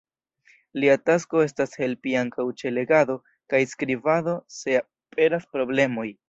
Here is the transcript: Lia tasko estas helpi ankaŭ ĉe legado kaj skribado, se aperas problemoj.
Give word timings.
Lia 0.83 0.93
tasko 1.09 1.43
estas 1.47 1.77
helpi 1.81 2.15
ankaŭ 2.21 2.45
ĉe 2.61 2.71
legado 2.79 3.19
kaj 3.53 3.61
skribado, 3.75 4.35
se 4.57 4.75
aperas 4.83 5.47
problemoj. 5.55 6.09